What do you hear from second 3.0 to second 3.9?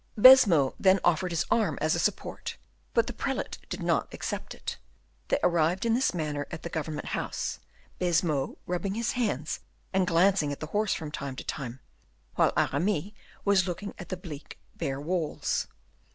the prelate did